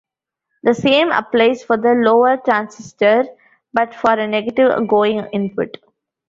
[0.63, 3.23] The same applies for the lower transistor
[3.71, 5.77] but for a negative-going input.